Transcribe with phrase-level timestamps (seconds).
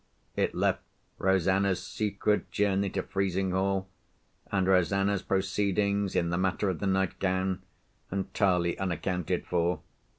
[0.35, 0.81] It left
[1.19, 3.87] Rosanna's secret journey to Frizinghall,
[4.51, 7.61] and Rosanna's proceedings in the matter of the nightgown
[8.11, 9.81] entirely unaccounted for.